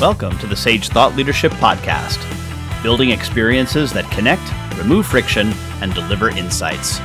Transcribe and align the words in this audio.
Welcome 0.00 0.38
to 0.38 0.46
the 0.46 0.56
Sage 0.56 0.88
Thought 0.88 1.14
Leadership 1.14 1.52
Podcast, 1.52 2.18
building 2.82 3.10
experiences 3.10 3.92
that 3.92 4.10
connect, 4.10 4.40
remove 4.78 5.04
friction, 5.06 5.52
and 5.82 5.92
deliver 5.92 6.30
insights. 6.30 6.98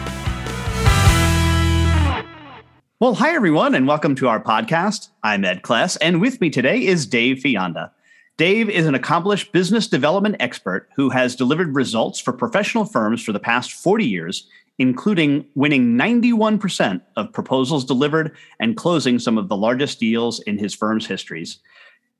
Well, 3.02 3.16
hi, 3.16 3.36
everyone, 3.36 3.75
and 3.75 3.86
welcome 3.86 4.16
to 4.16 4.29
our 4.29 4.41
podcast. 4.41 5.09
I'm 5.23 5.43
Ed 5.43 5.61
Kless, 5.61 5.97
and 6.00 6.21
with 6.21 6.39
me 6.39 6.50
today 6.50 6.86
is 6.86 7.05
Dave 7.05 7.39
Fionda. 7.39 7.91
Dave 8.38 8.70
is 8.70 8.86
an 8.86 8.96
accomplished 8.96 9.52
business 9.52 9.89
development 9.89 10.38
expert 10.39 10.88
who 10.96 11.09
has 11.09 11.36
delivered 11.36 11.75
results 11.75 12.21
for 12.21 12.32
professional 12.32 12.86
firms 12.86 13.21
for 13.21 13.34
the 13.34 13.41
past 13.41 13.73
40 13.73 14.05
years, 14.05 14.48
including 14.77 15.46
winning 15.54 15.98
91% 15.98 17.02
of 17.18 17.34
proposals 17.34 17.84
delivered 17.84 18.34
and 18.62 18.77
closing 18.77 19.20
some 19.20 19.38
of 19.38 19.50
the 19.50 19.57
largest 19.57 20.00
deals 20.00 20.39
in 20.39 20.57
his 20.57 20.73
firm's 20.73 21.05
histories. 21.05 21.59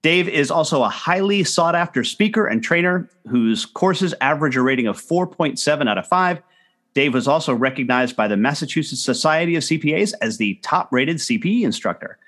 Dave 0.06 0.30
is 0.30 0.52
also 0.52 0.84
a 0.84 0.88
highly 0.88 1.44
sought 1.44 1.74
after 1.74 2.04
speaker 2.04 2.46
and 2.46 2.64
trainer 2.64 3.10
whose 3.28 3.66
courses 3.66 4.14
average 4.22 4.56
a 4.56 4.62
rating 4.62 4.86
of 4.86 5.02
4.7 5.02 5.90
out 5.90 5.98
of 5.98 6.06
5. 6.06 6.44
Dave 6.94 7.12
was 7.12 7.28
also 7.28 7.56
recognized 7.56 8.16
by 8.16 8.28
the 8.28 8.38
Massachusetts 8.38 9.04
Society 9.04 9.56
of 9.56 9.64
CPAs 9.64 10.14
as 10.22 10.38
the 10.38 10.60
top 10.62 10.90
rated 10.94 11.18
CPE 11.18 11.64
instructor. 11.64 12.20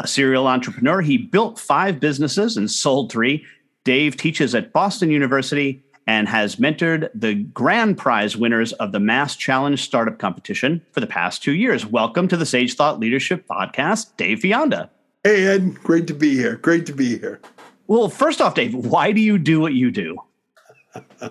A 0.00 0.08
serial 0.08 0.48
entrepreneur, 0.48 1.02
he 1.02 1.16
built 1.16 1.56
five 1.56 2.00
businesses 2.00 2.56
and 2.56 2.68
sold 2.68 3.12
three. 3.12 3.44
Dave 3.84 4.16
teaches 4.16 4.52
at 4.52 4.72
Boston 4.72 5.08
University 5.08 5.84
and 6.08 6.28
has 6.28 6.56
mentored 6.56 7.10
the 7.14 7.34
grand 7.34 7.96
prize 7.96 8.36
winners 8.36 8.72
of 8.72 8.90
the 8.90 8.98
Mass 8.98 9.36
Challenge 9.36 9.80
Startup 9.80 10.18
Competition 10.18 10.84
for 10.90 10.98
the 10.98 11.06
past 11.06 11.44
two 11.44 11.54
years. 11.54 11.86
Welcome 11.86 12.26
to 12.26 12.36
the 12.36 12.44
Sage 12.44 12.74
Thought 12.74 12.98
Leadership 12.98 13.46
Podcast, 13.46 14.16
Dave 14.16 14.40
Fionda. 14.40 14.90
Hey, 15.24 15.46
Ed, 15.46 15.74
great 15.82 16.06
to 16.08 16.14
be 16.14 16.34
here. 16.34 16.56
Great 16.56 16.84
to 16.86 16.92
be 16.92 17.18
here. 17.18 17.40
Well, 17.86 18.10
first 18.10 18.42
off, 18.42 18.54
Dave, 18.54 18.74
why 18.74 19.10
do 19.10 19.22
you 19.22 19.38
do 19.38 19.58
what 19.58 19.72
you 19.72 19.90
do? 19.90 20.18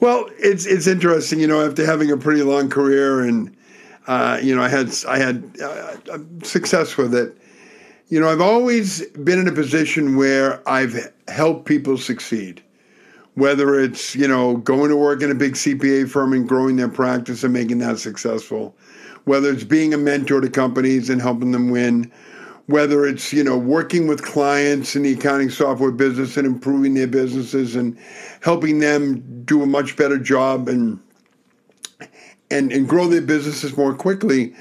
well, 0.00 0.30
it's 0.38 0.64
it's 0.64 0.86
interesting, 0.86 1.38
you 1.38 1.46
know, 1.46 1.64
after 1.66 1.84
having 1.84 2.10
a 2.10 2.16
pretty 2.16 2.42
long 2.42 2.70
career 2.70 3.20
and 3.20 3.54
uh, 4.06 4.38
you 4.42 4.54
know, 4.54 4.62
I 4.62 4.68
had 4.68 4.90
I 5.08 5.18
had 5.18 5.60
uh, 5.60 5.96
success 6.42 6.96
with 6.96 7.14
it. 7.14 7.36
You 8.08 8.20
know, 8.20 8.30
I've 8.30 8.40
always 8.40 9.04
been 9.08 9.38
in 9.38 9.48
a 9.48 9.52
position 9.52 10.16
where 10.16 10.66
I've 10.68 11.12
helped 11.28 11.66
people 11.66 11.98
succeed. 11.98 12.62
Whether 13.34 13.78
it's 13.78 14.14
you 14.14 14.26
know 14.26 14.56
going 14.56 14.88
to 14.88 14.96
work 14.96 15.22
in 15.22 15.30
a 15.30 15.34
big 15.34 15.54
CPA 15.54 16.08
firm 16.08 16.32
and 16.32 16.48
growing 16.48 16.76
their 16.76 16.88
practice 16.88 17.44
and 17.44 17.52
making 17.52 17.78
that 17.78 17.98
successful, 17.98 18.74
whether 19.24 19.50
it's 19.50 19.64
being 19.64 19.92
a 19.92 19.98
mentor 19.98 20.40
to 20.40 20.48
companies 20.48 21.10
and 21.10 21.20
helping 21.20 21.50
them 21.50 21.68
win, 21.70 22.10
whether 22.66 23.06
it's 23.06 23.32
you 23.32 23.44
know 23.44 23.56
working 23.56 24.06
with 24.06 24.22
clients 24.22 24.96
in 24.96 25.02
the 25.02 25.12
accounting 25.12 25.50
software 25.50 25.92
business 25.92 26.36
and 26.36 26.46
improving 26.46 26.94
their 26.94 27.06
businesses 27.06 27.76
and 27.76 27.96
helping 28.42 28.80
them 28.80 29.44
do 29.44 29.62
a 29.62 29.66
much 29.66 29.96
better 29.96 30.18
job 30.18 30.68
and 30.68 31.00
and 32.50 32.72
and 32.72 32.88
grow 32.88 33.06
their 33.08 33.22
businesses 33.22 33.76
more 33.76 33.94
quickly 33.94 34.54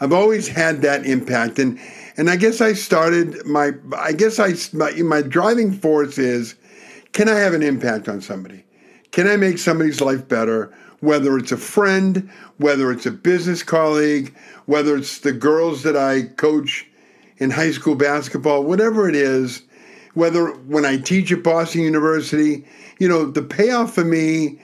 i've 0.00 0.12
always 0.12 0.48
had 0.48 0.82
that 0.82 1.06
impact. 1.06 1.58
And 1.58 1.78
and 2.16 2.28
i 2.28 2.36
guess 2.36 2.60
i 2.60 2.72
started 2.72 3.44
my 3.46 3.72
i 3.96 4.12
guess 4.12 4.38
i 4.38 4.54
my, 4.76 4.92
my 5.02 5.22
driving 5.22 5.72
force 5.72 6.18
is 6.18 6.56
can 7.12 7.28
i 7.28 7.38
have 7.38 7.54
an 7.54 7.62
impact 7.62 8.08
on 8.08 8.20
somebody? 8.20 8.64
Can 9.12 9.28
i 9.28 9.36
make 9.36 9.58
somebody's 9.58 10.00
life 10.00 10.26
better? 10.26 10.74
Whether 11.00 11.36
it's 11.36 11.52
a 11.52 11.56
friend 11.56 12.30
whether 12.58 12.92
it's 12.92 13.06
a 13.06 13.10
business 13.10 13.62
colleague 13.62 14.34
whether 14.66 14.96
it's 14.96 15.18
the 15.18 15.32
girls 15.32 15.82
that 15.82 15.96
i 15.96 16.22
coach 16.22 16.86
in 17.42 17.50
high 17.50 17.72
school 17.72 17.96
basketball, 17.96 18.62
whatever 18.62 19.08
it 19.08 19.16
is, 19.16 19.62
whether 20.14 20.52
when 20.52 20.84
I 20.84 20.96
teach 20.96 21.32
at 21.32 21.42
Boston 21.42 21.82
University, 21.82 22.64
you 23.00 23.08
know, 23.08 23.28
the 23.28 23.42
payoff 23.42 23.92
for 23.92 24.04
me, 24.04 24.60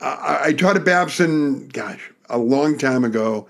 I, 0.00 0.38
I 0.44 0.52
taught 0.54 0.76
at 0.76 0.86
Babson, 0.86 1.68
gosh, 1.68 2.10
a 2.30 2.38
long 2.38 2.78
time 2.78 3.04
ago, 3.04 3.46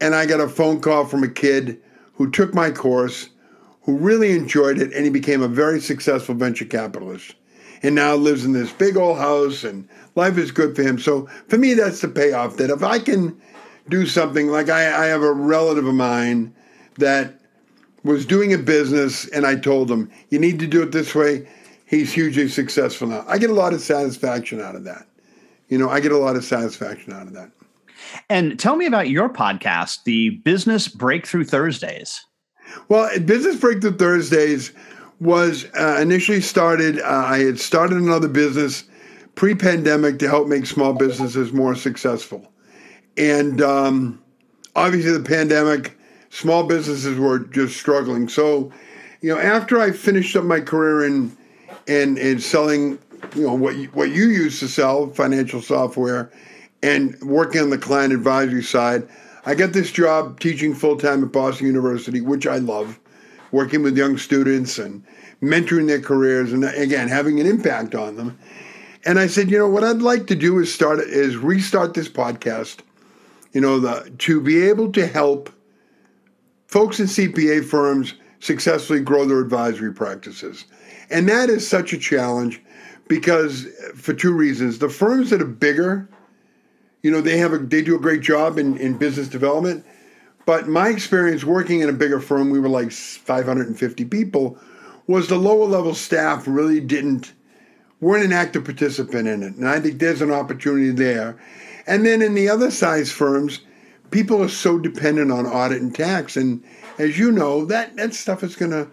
and 0.00 0.14
I 0.14 0.24
got 0.24 0.40
a 0.40 0.48
phone 0.48 0.80
call 0.80 1.04
from 1.04 1.24
a 1.24 1.28
kid 1.28 1.78
who 2.14 2.30
took 2.30 2.54
my 2.54 2.70
course, 2.70 3.28
who 3.82 3.98
really 3.98 4.32
enjoyed 4.32 4.78
it, 4.78 4.94
and 4.94 5.04
he 5.04 5.10
became 5.10 5.42
a 5.42 5.48
very 5.48 5.80
successful 5.80 6.34
venture 6.34 6.64
capitalist. 6.64 7.34
And 7.82 7.94
now 7.94 8.14
lives 8.14 8.46
in 8.46 8.52
this 8.52 8.72
big 8.72 8.96
old 8.96 9.18
house, 9.18 9.62
and 9.62 9.86
life 10.14 10.38
is 10.38 10.50
good 10.50 10.74
for 10.74 10.82
him. 10.82 10.98
So 10.98 11.28
for 11.48 11.58
me, 11.58 11.74
that's 11.74 12.00
the 12.00 12.08
payoff. 12.08 12.56
That 12.56 12.70
if 12.70 12.82
I 12.82 12.98
can 12.98 13.38
do 13.90 14.06
something 14.06 14.48
like 14.48 14.70
I, 14.70 15.04
I 15.04 15.06
have 15.06 15.22
a 15.22 15.32
relative 15.32 15.86
of 15.86 15.94
mine 15.94 16.54
that 16.96 17.38
was 18.06 18.24
doing 18.24 18.52
a 18.52 18.58
business 18.58 19.28
and 19.28 19.46
I 19.46 19.56
told 19.56 19.90
him, 19.90 20.10
you 20.30 20.38
need 20.38 20.58
to 20.60 20.66
do 20.66 20.82
it 20.82 20.92
this 20.92 21.14
way. 21.14 21.46
He's 21.84 22.12
hugely 22.12 22.48
successful 22.48 23.08
now. 23.08 23.24
I 23.28 23.38
get 23.38 23.50
a 23.50 23.54
lot 23.54 23.72
of 23.72 23.80
satisfaction 23.80 24.60
out 24.60 24.74
of 24.74 24.84
that. 24.84 25.06
You 25.68 25.78
know, 25.78 25.88
I 25.88 26.00
get 26.00 26.12
a 26.12 26.18
lot 26.18 26.36
of 26.36 26.44
satisfaction 26.44 27.12
out 27.12 27.26
of 27.26 27.32
that. 27.34 27.50
And 28.28 28.58
tell 28.58 28.76
me 28.76 28.86
about 28.86 29.08
your 29.08 29.28
podcast, 29.28 30.04
the 30.04 30.30
Business 30.30 30.88
Breakthrough 30.88 31.44
Thursdays. 31.44 32.24
Well, 32.88 33.08
Business 33.20 33.56
Breakthrough 33.56 33.96
Thursdays 33.96 34.72
was 35.20 35.66
uh, 35.78 35.98
initially 36.00 36.40
started, 36.40 37.00
uh, 37.00 37.24
I 37.26 37.38
had 37.38 37.58
started 37.58 37.98
another 37.98 38.28
business 38.28 38.84
pre 39.34 39.54
pandemic 39.54 40.18
to 40.18 40.28
help 40.28 40.48
make 40.48 40.66
small 40.66 40.92
businesses 40.92 41.52
more 41.52 41.74
successful. 41.74 42.52
And 43.16 43.62
um, 43.62 44.22
obviously, 44.74 45.12
the 45.12 45.20
pandemic 45.20 45.95
small 46.36 46.64
businesses 46.64 47.18
were 47.18 47.38
just 47.38 47.78
struggling. 47.78 48.28
So, 48.28 48.70
you 49.22 49.34
know, 49.34 49.40
after 49.40 49.80
I 49.80 49.90
finished 49.90 50.36
up 50.36 50.44
my 50.44 50.60
career 50.60 51.06
in 51.06 51.34
in, 51.86 52.18
in 52.18 52.40
selling, 52.40 52.98
you 53.34 53.42
know, 53.42 53.54
what 53.54 53.76
you, 53.76 53.86
what 53.88 54.10
you 54.10 54.26
used 54.26 54.60
to 54.60 54.68
sell, 54.68 55.08
financial 55.08 55.62
software, 55.62 56.30
and 56.82 57.18
working 57.22 57.62
on 57.62 57.70
the 57.70 57.78
client 57.78 58.12
advisory 58.12 58.62
side, 58.62 59.08
I 59.46 59.54
got 59.54 59.72
this 59.72 59.90
job 59.90 60.38
teaching 60.38 60.74
full 60.74 60.98
time 60.98 61.24
at 61.24 61.32
Boston 61.32 61.68
University, 61.68 62.20
which 62.20 62.46
I 62.46 62.58
love, 62.58 62.98
working 63.50 63.82
with 63.82 63.96
young 63.96 64.18
students 64.18 64.78
and 64.78 65.02
mentoring 65.40 65.86
their 65.86 66.00
careers, 66.00 66.52
and 66.52 66.64
again 66.64 67.08
having 67.08 67.40
an 67.40 67.46
impact 67.46 67.94
on 67.94 68.16
them. 68.16 68.38
And 69.06 69.18
I 69.18 69.28
said, 69.28 69.50
you 69.50 69.58
know, 69.58 69.68
what 69.68 69.84
I'd 69.84 70.02
like 70.02 70.26
to 70.26 70.34
do 70.34 70.58
is 70.58 70.74
start 70.74 70.98
is 71.00 71.36
restart 71.36 71.94
this 71.94 72.10
podcast. 72.10 72.80
You 73.54 73.62
know, 73.62 73.80
the 73.80 74.12
to 74.18 74.40
be 74.42 74.68
able 74.68 74.92
to 74.92 75.06
help 75.06 75.50
folks 76.66 77.00
in 77.00 77.06
CPA 77.06 77.64
firms 77.64 78.14
successfully 78.40 79.00
grow 79.00 79.24
their 79.24 79.40
advisory 79.40 79.92
practices. 79.92 80.64
And 81.10 81.28
that 81.28 81.48
is 81.48 81.66
such 81.66 81.92
a 81.92 81.98
challenge 81.98 82.60
because 83.08 83.66
for 83.94 84.12
two 84.12 84.32
reasons. 84.32 84.78
The 84.78 84.88
firms 84.88 85.30
that 85.30 85.40
are 85.40 85.46
bigger, 85.46 86.08
you 87.02 87.10
know, 87.10 87.20
they 87.20 87.38
have 87.38 87.52
a 87.52 87.58
they 87.58 87.82
do 87.82 87.94
a 87.94 88.00
great 88.00 88.20
job 88.20 88.58
in, 88.58 88.76
in 88.78 88.98
business 88.98 89.28
development. 89.28 89.84
But 90.44 90.68
my 90.68 90.88
experience 90.88 91.44
working 91.44 91.80
in 91.80 91.88
a 91.88 91.92
bigger 91.92 92.20
firm, 92.20 92.50
we 92.50 92.60
were 92.60 92.68
like 92.68 92.92
550 92.92 94.04
people, 94.04 94.58
was 95.06 95.28
the 95.28 95.36
lower 95.36 95.66
level 95.66 95.94
staff 95.94 96.44
really 96.46 96.80
didn't 96.80 97.32
weren't 98.00 98.24
an 98.24 98.32
active 98.32 98.64
participant 98.64 99.26
in 99.26 99.42
it. 99.42 99.54
And 99.54 99.68
I 99.68 99.80
think 99.80 99.98
there's 99.98 100.20
an 100.20 100.30
opportunity 100.30 100.90
there. 100.90 101.36
And 101.86 102.04
then 102.04 102.20
in 102.20 102.34
the 102.34 102.48
other 102.48 102.70
size 102.70 103.10
firms, 103.10 103.60
people 104.10 104.42
are 104.42 104.48
so 104.48 104.78
dependent 104.78 105.30
on 105.30 105.46
audit 105.46 105.82
and 105.82 105.94
tax, 105.94 106.36
and 106.36 106.62
as 106.98 107.18
you 107.18 107.32
know, 107.32 107.64
that 107.66 107.96
that 107.96 108.14
stuff 108.14 108.42
is 108.42 108.56
going 108.56 108.70
to, 108.70 108.88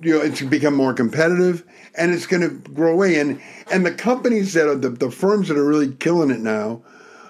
you 0.00 0.14
know, 0.14 0.20
it's 0.20 0.42
become 0.42 0.74
more 0.74 0.94
competitive, 0.94 1.64
and 1.96 2.12
it's 2.12 2.26
going 2.26 2.42
to 2.42 2.70
grow 2.70 2.92
away. 2.92 3.18
And 3.18 3.40
and 3.70 3.84
the 3.84 3.92
companies 3.92 4.52
that 4.52 4.68
are 4.68 4.76
the, 4.76 4.90
the 4.90 5.10
firms 5.10 5.48
that 5.48 5.56
are 5.56 5.64
really 5.64 5.92
killing 5.94 6.30
it 6.30 6.40
now 6.40 6.82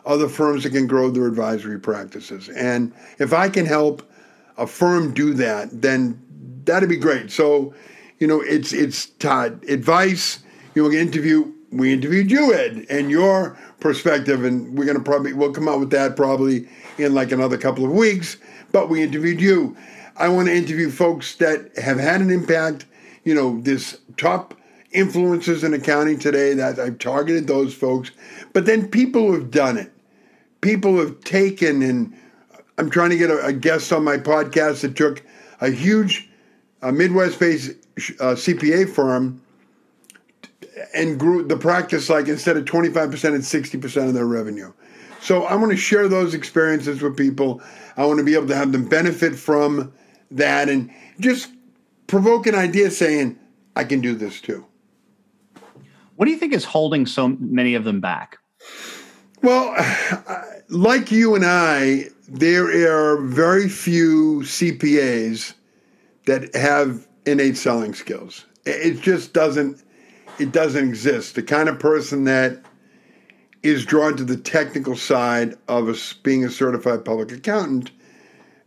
are 0.04 0.18
the 0.18 0.28
firms 0.28 0.64
that 0.64 0.70
can 0.70 0.86
grow 0.86 1.10
their 1.10 1.26
advisory 1.26 1.80
practices. 1.80 2.50
And 2.50 2.92
if 3.18 3.32
I 3.32 3.48
can 3.48 3.64
help 3.64 4.02
a 4.58 4.66
firm 4.66 5.14
do 5.14 5.32
that, 5.34 5.68
then 5.72 6.20
that'd 6.64 6.88
be 6.88 6.96
great. 6.96 7.30
So, 7.30 7.74
you 8.18 8.26
know, 8.26 8.40
it's 8.40 8.72
it's 8.72 9.06
Todd 9.06 9.64
advice. 9.68 10.40
You 10.74 10.82
know, 10.82 10.90
interview. 10.90 11.53
We 11.76 11.92
interviewed 11.92 12.30
you, 12.30 12.54
Ed, 12.54 12.86
and 12.88 13.10
your 13.10 13.58
perspective, 13.80 14.44
and 14.44 14.76
we're 14.78 14.84
gonna 14.84 15.00
probably 15.00 15.32
we'll 15.32 15.52
come 15.52 15.68
out 15.68 15.80
with 15.80 15.90
that 15.90 16.16
probably 16.16 16.68
in 16.98 17.14
like 17.14 17.32
another 17.32 17.58
couple 17.58 17.84
of 17.84 17.90
weeks. 17.90 18.36
But 18.72 18.88
we 18.88 19.02
interviewed 19.02 19.40
you. 19.40 19.76
I 20.16 20.28
want 20.28 20.46
to 20.46 20.54
interview 20.54 20.90
folks 20.90 21.34
that 21.36 21.76
have 21.76 21.98
had 21.98 22.20
an 22.20 22.30
impact. 22.30 22.86
You 23.24 23.34
know, 23.34 23.60
this 23.60 23.98
top 24.16 24.54
influencers 24.94 25.64
in 25.64 25.74
accounting 25.74 26.18
today 26.18 26.54
that 26.54 26.78
I've 26.78 26.98
targeted 26.98 27.48
those 27.48 27.74
folks, 27.74 28.12
but 28.52 28.66
then 28.66 28.88
people 28.88 29.22
who 29.22 29.32
have 29.34 29.50
done 29.50 29.76
it, 29.76 29.92
people 30.60 30.92
who 30.92 31.00
have 31.00 31.20
taken 31.22 31.82
and 31.82 32.14
I'm 32.78 32.90
trying 32.90 33.10
to 33.10 33.16
get 33.16 33.30
a, 33.30 33.46
a 33.46 33.52
guest 33.52 33.92
on 33.92 34.04
my 34.04 34.16
podcast 34.16 34.82
that 34.82 34.96
took 34.96 35.22
a 35.60 35.70
huge 35.70 36.28
a 36.82 36.92
Midwest-based 36.92 37.70
uh, 38.20 38.34
CPA 38.34 38.88
firm 38.88 39.40
and 40.94 41.18
grew 41.18 41.46
the 41.46 41.56
practice 41.56 42.08
like 42.08 42.28
instead 42.28 42.56
of 42.56 42.64
25% 42.64 43.34
and 43.34 43.42
60% 43.42 44.08
of 44.08 44.14
their 44.14 44.26
revenue. 44.26 44.72
So 45.20 45.44
I 45.44 45.54
want 45.54 45.70
to 45.70 45.76
share 45.76 46.08
those 46.08 46.34
experiences 46.34 47.00
with 47.00 47.16
people. 47.16 47.62
I 47.96 48.04
want 48.04 48.18
to 48.18 48.24
be 48.24 48.34
able 48.34 48.48
to 48.48 48.56
have 48.56 48.72
them 48.72 48.88
benefit 48.88 49.34
from 49.34 49.92
that 50.30 50.68
and 50.68 50.90
just 51.20 51.50
provoke 52.06 52.46
an 52.46 52.54
idea 52.54 52.90
saying, 52.90 53.38
I 53.76 53.84
can 53.84 54.00
do 54.00 54.14
this 54.14 54.40
too. 54.40 54.66
What 56.16 56.26
do 56.26 56.30
you 56.30 56.38
think 56.38 56.52
is 56.52 56.64
holding 56.64 57.06
so 57.06 57.28
many 57.28 57.74
of 57.74 57.84
them 57.84 58.00
back? 58.00 58.38
Well, 59.42 59.74
like 60.68 61.10
you 61.10 61.34
and 61.34 61.44
I, 61.44 62.06
there 62.28 62.66
are 62.90 63.20
very 63.22 63.68
few 63.68 64.40
CPAs 64.40 65.54
that 66.26 66.54
have 66.54 67.06
innate 67.26 67.56
selling 67.56 67.94
skills. 67.94 68.46
It 68.64 69.00
just 69.00 69.32
doesn't 69.32 69.83
it 70.38 70.52
doesn't 70.52 70.86
exist. 70.86 71.34
The 71.34 71.42
kind 71.42 71.68
of 71.68 71.78
person 71.78 72.24
that 72.24 72.62
is 73.62 73.84
drawn 73.84 74.16
to 74.16 74.24
the 74.24 74.36
technical 74.36 74.96
side 74.96 75.54
of 75.68 75.88
a, 75.88 75.96
being 76.22 76.44
a 76.44 76.50
certified 76.50 77.04
public 77.04 77.32
accountant, 77.32 77.90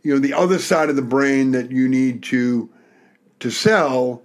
you 0.02 0.12
know, 0.12 0.18
the 0.18 0.32
other 0.32 0.58
side 0.58 0.90
of 0.90 0.96
the 0.96 1.02
brain 1.02 1.52
that 1.52 1.70
you 1.70 1.88
need 1.88 2.22
to 2.24 2.68
to 3.40 3.50
sell, 3.50 4.22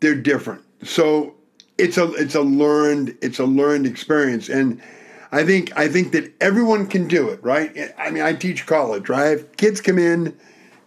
they're 0.00 0.14
different. 0.14 0.62
So 0.82 1.34
it's 1.78 1.96
a 1.96 2.12
it's 2.14 2.34
a 2.34 2.42
learned 2.42 3.16
it's 3.22 3.38
a 3.38 3.44
learned 3.44 3.86
experience 3.86 4.48
and 4.48 4.80
I 5.32 5.44
think 5.44 5.76
I 5.78 5.88
think 5.88 6.12
that 6.12 6.32
everyone 6.40 6.86
can 6.86 7.06
do 7.06 7.28
it, 7.28 7.42
right? 7.42 7.92
I 7.96 8.10
mean, 8.10 8.22
I 8.22 8.32
teach 8.32 8.66
college, 8.66 9.08
right? 9.08 9.38
Kids 9.56 9.80
come 9.80 9.98
in 9.98 10.36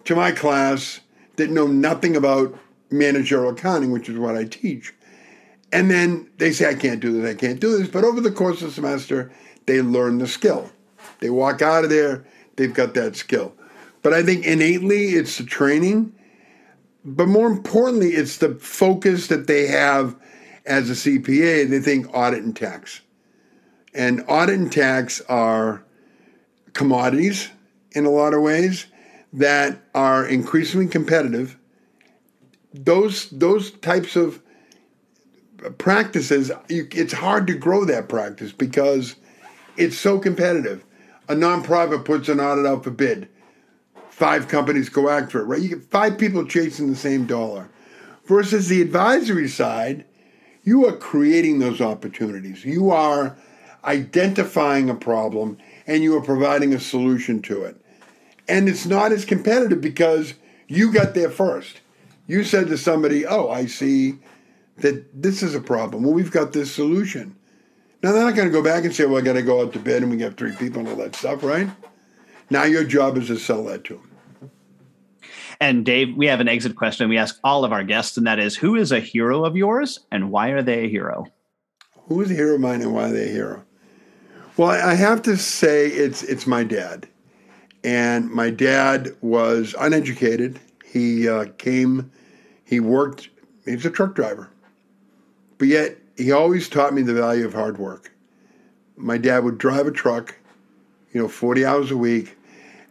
to 0.05 0.15
my 0.15 0.31
class 0.31 0.99
that 1.37 1.49
know 1.49 1.65
nothing 1.65 2.15
about 2.15 2.57
managerial 2.91 3.51
accounting, 3.51 3.91
which 3.91 4.09
is 4.09 4.17
what 4.17 4.35
I 4.35 4.43
teach. 4.43 4.93
And 5.73 5.89
then 5.89 6.29
they 6.37 6.51
say, 6.51 6.69
I 6.69 6.75
can't 6.75 6.99
do 6.99 7.19
this, 7.19 7.29
I 7.29 7.37
can't 7.37 7.59
do 7.59 7.77
this. 7.77 7.87
But 7.87 8.03
over 8.03 8.21
the 8.21 8.31
course 8.31 8.61
of 8.61 8.67
the 8.67 8.73
semester, 8.73 9.31
they 9.65 9.81
learn 9.81 10.19
the 10.19 10.27
skill. 10.27 10.69
They 11.19 11.31
walk 11.31 11.63
out 11.63 11.83
of 11.83 11.89
there, 11.89 12.25
they've 12.55 12.73
got 12.73 12.93
that 12.93 13.15
skill. 13.15 13.55
But 14.03 14.13
I 14.13 14.21
think 14.21 14.45
innately 14.45 15.15
it's 15.15 15.39
the 15.39 15.45
training. 15.45 16.13
But 17.03 17.27
more 17.27 17.47
importantly, 17.47 18.11
it's 18.11 18.37
the 18.37 18.55
focus 18.55 19.27
that 19.27 19.47
they 19.47 19.65
have 19.65 20.15
as 20.65 20.89
a 20.89 20.93
CPA. 20.93 21.69
They 21.69 21.79
think 21.79 22.07
audit 22.13 22.43
and 22.43 22.55
tax. 22.55 23.01
And 23.95 24.23
audit 24.27 24.59
and 24.59 24.71
tax 24.71 25.21
are 25.21 25.83
commodities 26.73 27.49
in 27.93 28.05
a 28.05 28.11
lot 28.11 28.33
of 28.33 28.41
ways 28.41 28.85
that 29.33 29.81
are 29.95 30.25
increasingly 30.25 30.87
competitive. 30.87 31.57
Those 32.73 33.29
those 33.31 33.71
types 33.71 34.15
of 34.15 34.41
practices, 35.77 36.51
you, 36.69 36.87
it's 36.91 37.13
hard 37.13 37.47
to 37.47 37.53
grow 37.53 37.85
that 37.85 38.09
practice 38.09 38.51
because 38.51 39.15
it's 39.77 39.97
so 39.97 40.19
competitive. 40.19 40.83
A 41.29 41.35
nonprofit 41.35 42.05
puts 42.05 42.29
an 42.29 42.39
audit 42.39 42.65
out 42.65 42.83
for 42.83 42.91
bid. 42.91 43.29
Five 44.09 44.47
companies 44.47 44.89
go 44.89 45.09
after 45.09 45.39
it, 45.39 45.45
right? 45.45 45.61
You 45.61 45.69
get 45.69 45.83
five 45.83 46.17
people 46.17 46.45
chasing 46.45 46.89
the 46.89 46.95
same 46.95 47.25
dollar. 47.25 47.69
Versus 48.25 48.67
the 48.67 48.81
advisory 48.81 49.47
side, 49.47 50.05
you 50.63 50.85
are 50.85 50.95
creating 50.95 51.59
those 51.59 51.81
opportunities. 51.81 52.63
You 52.63 52.91
are 52.91 53.35
identifying 53.83 54.89
a 54.89 54.95
problem 54.95 55.57
and 55.87 56.03
you 56.03 56.15
are 56.15 56.21
providing 56.21 56.73
a 56.73 56.79
solution 56.79 57.41
to 57.43 57.63
it. 57.63 57.77
And 58.47 58.69
it's 58.69 58.85
not 58.85 59.11
as 59.11 59.25
competitive 59.25 59.81
because 59.81 60.35
you 60.67 60.91
got 60.93 61.13
there 61.13 61.29
first. 61.29 61.81
You 62.27 62.43
said 62.43 62.67
to 62.67 62.77
somebody, 62.77 63.25
Oh, 63.25 63.49
I 63.49 63.65
see 63.65 64.19
that 64.77 65.21
this 65.21 65.43
is 65.43 65.55
a 65.55 65.61
problem. 65.61 66.03
Well, 66.03 66.13
we've 66.13 66.31
got 66.31 66.53
this 66.53 66.71
solution. 66.71 67.35
Now, 68.01 68.11
they're 68.11 68.23
not 68.23 68.35
going 68.35 68.47
to 68.47 68.53
go 68.53 68.63
back 68.63 68.83
and 68.83 68.93
say, 68.93 69.05
Well, 69.05 69.17
I 69.17 69.21
got 69.21 69.33
to 69.33 69.41
go 69.41 69.61
out 69.61 69.73
to 69.73 69.79
bed 69.79 70.01
and 70.01 70.11
we 70.11 70.17
got 70.17 70.35
three 70.35 70.53
people 70.53 70.79
and 70.79 70.89
all 70.89 70.95
that 70.97 71.15
stuff, 71.15 71.43
right? 71.43 71.69
Now, 72.49 72.63
your 72.63 72.83
job 72.83 73.17
is 73.17 73.27
to 73.27 73.37
sell 73.37 73.63
that 73.65 73.83
to 73.85 73.93
them. 73.93 74.09
And 75.61 75.85
Dave, 75.85 76.15
we 76.17 76.27
have 76.27 76.41
an 76.41 76.49
exit 76.49 76.75
question 76.75 77.07
we 77.07 77.17
ask 77.17 77.39
all 77.43 77.63
of 77.63 77.71
our 77.71 77.83
guests, 77.83 78.17
and 78.17 78.27
that 78.27 78.39
is 78.39 78.55
Who 78.55 78.75
is 78.75 78.91
a 78.91 78.99
hero 78.99 79.45
of 79.45 79.55
yours 79.55 80.01
and 80.11 80.29
why 80.29 80.49
are 80.49 80.61
they 80.61 80.85
a 80.85 80.89
hero? 80.89 81.25
Who 82.07 82.21
is 82.21 82.31
a 82.31 82.33
hero 82.33 82.55
of 82.55 82.61
mine 82.61 82.81
and 82.81 82.93
why 82.93 83.09
are 83.09 83.13
they 83.13 83.29
a 83.29 83.31
hero? 83.31 83.63
Well, 84.57 84.69
I 84.69 84.93
have 84.93 85.21
to 85.23 85.37
say 85.37 85.87
it's 85.87 86.21
it's 86.23 86.45
my 86.45 86.63
dad, 86.63 87.07
and 87.83 88.29
my 88.29 88.49
dad 88.49 89.15
was 89.21 89.73
uneducated. 89.79 90.59
He 90.85 91.27
uh, 91.27 91.45
came, 91.57 92.11
he 92.65 92.79
worked. 92.79 93.29
He 93.65 93.73
was 93.73 93.85
a 93.85 93.89
truck 93.89 94.13
driver, 94.13 94.49
but 95.57 95.67
yet 95.67 95.97
he 96.15 96.31
always 96.31 96.69
taught 96.69 96.93
me 96.93 97.01
the 97.01 97.13
value 97.13 97.45
of 97.45 97.53
hard 97.53 97.77
work. 97.77 98.11
My 98.95 99.17
dad 99.17 99.43
would 99.43 99.57
drive 99.57 99.87
a 99.87 99.91
truck, 99.91 100.35
you 101.11 101.21
know, 101.21 101.27
forty 101.27 101.65
hours 101.65 101.91
a 101.91 101.97
week, 101.97 102.37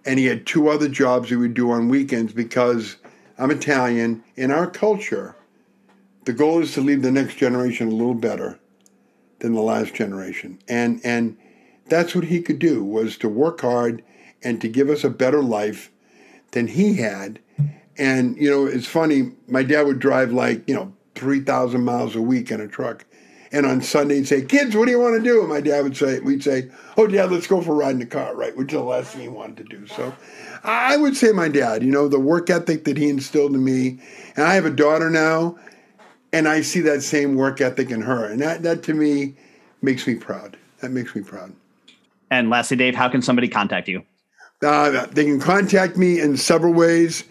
and 0.05 0.19
he 0.19 0.27
had 0.27 0.47
two 0.47 0.69
other 0.69 0.89
jobs 0.89 1.29
he 1.29 1.37
would 1.37 1.55
do 1.55 1.71
on 1.71 1.89
weekends 1.89 2.33
because 2.33 2.97
I'm 3.39 3.51
Italian. 3.51 4.25
In 4.37 4.51
our 4.51 4.69
culture, 4.69 5.37
the 6.25 6.33
goal 6.33 6.61
is 6.61 6.73
to 6.75 6.81
leave 6.81 7.03
the 7.03 7.11
next 7.11 7.37
generation 7.37 7.89
a 7.89 7.93
little 7.93 8.15
better 8.15 8.59
than 9.39 9.55
the 9.55 9.63
last 9.63 9.95
generation, 9.95 10.59
and 10.69 11.01
and 11.05 11.37
that's 11.87 12.15
what 12.15 12.25
he 12.25 12.41
could 12.41 12.59
do 12.59 12.85
was 12.85 13.17
to 13.19 13.29
work 13.29 13.61
hard 13.61 14.03
and 14.43 14.61
to 14.61 14.69
give 14.69 14.89
us 14.89 15.05
a 15.05 15.11
better 15.11 15.43
life 15.43 15.91
than 16.53 16.69
he 16.69 16.95
had. 16.95 17.39
And 17.99 18.37
you 18.37 18.51
know, 18.51 18.67
it's 18.67 18.87
funny. 18.87 19.33
My 19.47 19.63
dad 19.63 19.83
would 19.83 19.99
drive 19.99 20.33
like 20.33 20.69
you 20.69 20.75
know 20.75 20.93
three 21.15 21.41
thousand 21.41 21.85
miles 21.85 22.17
a 22.17 22.23
week 22.23 22.51
in 22.51 22.61
a 22.61 22.69
truck, 22.69 23.05
and 23.51 23.67
on 23.67 23.83
Sunday 23.83 24.17
he'd 24.17 24.29
say, 24.29 24.43
"Kids, 24.43 24.75
what 24.75 24.87
do 24.87 24.91
you 24.91 25.01
want 25.01 25.17
to 25.17 25.23
do?" 25.23 25.41
And 25.41 25.49
my 25.49 25.61
dad 25.61 25.83
would 25.83 25.97
say, 25.97 26.21
"We'd 26.21 26.43
say, 26.43 26.71
oh, 26.97 27.07
Dad, 27.07 27.31
let's 27.31 27.47
go 27.47 27.61
for 27.61 27.73
a 27.73 27.75
ride 27.75 27.93
in 27.93 27.99
the 27.99 28.07
car, 28.07 28.35
right?" 28.35 28.57
Which 28.57 28.73
is 28.73 28.79
the 28.79 28.85
last 28.85 29.13
thing 29.13 29.23
he 29.23 29.29
wanted 29.29 29.57
to 29.59 29.65
do. 29.65 29.87
So, 29.87 30.15
I 30.65 30.97
would 30.97 31.17
say 31.17 31.33
my 31.33 31.49
dad. 31.49 31.83
You 31.83 31.91
know, 31.91 32.09
the 32.09 32.21
work 32.21 32.51
ethic 32.51 32.85
that 32.85 32.97
he 32.97 33.09
instilled 33.09 33.55
in 33.55 33.65
me, 33.65 34.01
and 34.37 34.47
I 34.47 34.55
have 34.55 34.65
a 34.65 34.71
daughter 34.71 35.11
now, 35.11 35.59
and 36.33 36.49
I 36.49 36.63
see 36.63 36.81
that 36.81 37.03
same 37.03 37.35
work 37.35 37.61
ethic 37.61 37.91
in 37.91 38.03
her, 38.03 38.25
and 38.25 38.41
that 38.41 38.63
that 38.63 38.83
to 38.85 38.95
me 38.95 39.35
makes 39.83 40.07
me 40.07 40.15
proud. 40.15 40.57
That 40.81 40.91
makes 40.91 41.15
me 41.15 41.23
proud. 41.23 41.53
And 42.31 42.49
lastly, 42.49 42.77
Dave, 42.77 42.95
how 42.95 43.09
can 43.09 43.21
somebody 43.21 43.49
contact 43.49 43.89
you? 43.89 44.03
Uh, 44.63 45.07
they 45.07 45.25
can 45.25 45.41
contact 45.41 45.97
me 45.97 46.21
in 46.21 46.37
several 46.37 46.73
ways. 46.73 47.25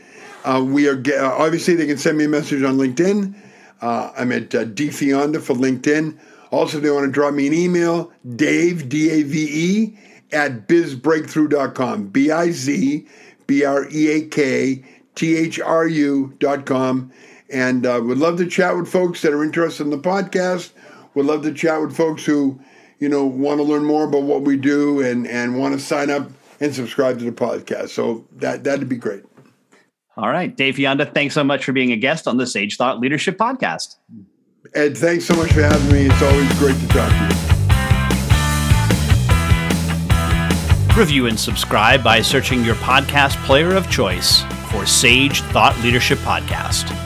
Uh, 0.43 0.63
we 0.65 0.87
are 0.87 1.01
uh, 1.17 1.43
obviously 1.43 1.75
they 1.75 1.87
can 1.87 1.97
send 1.97 2.17
me 2.17 2.25
a 2.25 2.29
message 2.29 2.61
on 2.63 2.77
LinkedIn. 2.77 3.33
Uh, 3.81 4.11
I'm 4.17 4.31
at 4.31 4.53
uh, 4.53 4.65
dfionda 4.65 5.41
for 5.41 5.55
LinkedIn. 5.55 6.17
Also, 6.51 6.77
if 6.77 6.83
they 6.83 6.91
want 6.91 7.05
to 7.05 7.11
drop 7.11 7.33
me 7.33 7.47
an 7.47 7.53
email, 7.53 8.11
Dave 8.35 8.89
D 8.89 9.09
A 9.09 9.23
V 9.23 9.47
E 9.49 9.97
at 10.31 10.67
bizbreakthrough.com. 10.67 12.07
B 12.07 12.31
I 12.31 12.51
Z 12.51 13.07
B 13.47 13.65
R 13.65 13.87
E 13.89 14.07
A 14.09 14.27
K 14.27 14.83
T 15.15 15.35
H 15.35 15.59
R 15.59 15.87
U.com. 15.87 17.11
And 17.49 17.85
uh, 17.85 17.99
would 18.03 18.17
love 18.17 18.37
to 18.37 18.47
chat 18.47 18.77
with 18.77 18.87
folks 18.87 19.21
that 19.23 19.33
are 19.33 19.43
interested 19.43 19.83
in 19.83 19.89
the 19.89 19.97
podcast. 19.97 20.71
Would 21.15 21.25
love 21.25 21.43
to 21.43 21.53
chat 21.53 21.81
with 21.81 21.95
folks 21.95 22.23
who 22.23 22.59
you 23.01 23.09
know, 23.09 23.25
want 23.25 23.57
to 23.57 23.63
learn 23.63 23.83
more 23.83 24.05
about 24.05 24.21
what 24.21 24.43
we 24.43 24.55
do 24.55 25.01
and, 25.01 25.27
and 25.27 25.57
want 25.59 25.73
to 25.73 25.79
sign 25.79 26.09
up 26.11 26.29
and 26.61 26.73
subscribe 26.73 27.17
to 27.17 27.25
the 27.25 27.31
podcast. 27.31 27.89
So 27.89 28.23
that, 28.37 28.63
that'd 28.63 28.87
be 28.87 28.95
great. 28.95 29.23
All 30.17 30.29
right. 30.29 30.55
Dave 30.55 30.75
Fionda, 30.75 31.11
thanks 31.13 31.33
so 31.33 31.43
much 31.43 31.63
for 31.63 31.71
being 31.71 31.91
a 31.91 31.95
guest 31.95 32.27
on 32.27 32.37
the 32.37 32.45
Sage 32.45 32.77
Thought 32.77 32.99
Leadership 32.99 33.37
Podcast. 33.37 33.95
Ed, 34.75 34.97
thanks 34.97 35.25
so 35.25 35.35
much 35.35 35.51
for 35.53 35.61
having 35.61 35.91
me. 35.91 36.05
It's 36.05 36.21
always 36.21 36.59
great 36.59 36.79
to 36.79 36.87
talk 36.87 37.09
to 37.09 37.35
you. 37.35 37.51
Review 40.97 41.27
and 41.27 41.39
subscribe 41.39 42.03
by 42.03 42.21
searching 42.21 42.65
your 42.65 42.75
podcast 42.75 43.41
player 43.45 43.75
of 43.75 43.89
choice 43.89 44.43
for 44.69 44.85
Sage 44.85 45.41
Thought 45.41 45.77
Leadership 45.81 46.17
Podcast. 46.19 47.00